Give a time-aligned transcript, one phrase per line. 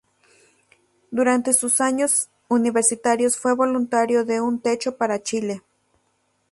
[1.11, 5.61] Durante sus años universitarios fue voluntario de Un Techo para Chile.